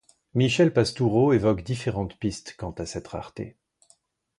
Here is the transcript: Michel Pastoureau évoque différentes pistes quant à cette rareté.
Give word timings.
Michel 0.33 0.73
Pastoureau 0.73 1.31
évoque 1.31 1.61
différentes 1.61 2.17
pistes 2.17 2.55
quant 2.57 2.71
à 2.71 2.87
cette 2.87 3.07
rareté. 3.07 3.55